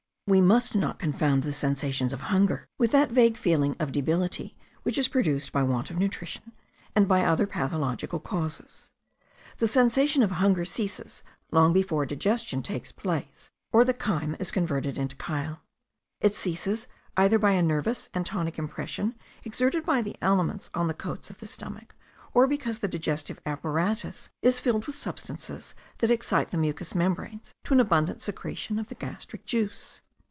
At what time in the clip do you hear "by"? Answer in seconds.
5.51-5.61, 7.05-7.25, 17.37-17.51, 19.83-20.01